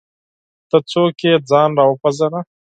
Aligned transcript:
ته 0.69 0.77
څوک 0.91 1.17
یې؟ 1.25 1.33
ځان 1.49 1.69
راوپېژنه! 1.79 2.41